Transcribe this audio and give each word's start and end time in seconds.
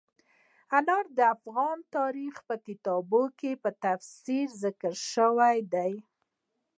انار 0.77 1.05
د 1.17 1.19
افغان 1.35 1.77
تاریخ 1.95 2.35
په 2.47 2.55
کتابونو 2.67 3.35
کې 3.39 3.51
په 3.63 3.69
تفصیل 3.83 4.49
ذکر 4.63 4.93
شوي 5.13 5.57
دي. 5.73 5.93